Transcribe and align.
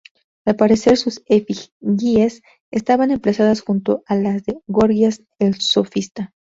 Al 0.45 0.55
parecer, 0.55 0.97
sus 0.97 1.21
efigies 1.27 2.41
estaban 2.71 3.11
emplazadas 3.11 3.61
junto 3.61 4.01
a 4.07 4.15
la 4.15 4.33
de 4.33 4.57
Gorgias 4.65 5.21
el 5.37 5.61
sofista. 5.61 6.33